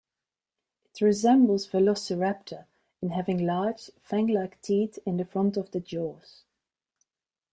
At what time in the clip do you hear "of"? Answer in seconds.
5.57-5.69